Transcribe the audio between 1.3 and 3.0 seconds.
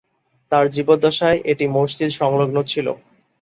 এটি মসজিদ সংলগ্ন ছিলো।